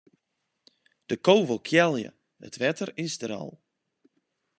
[1.09, 2.11] De ko wol kealje,
[2.47, 3.51] it wetter is der al.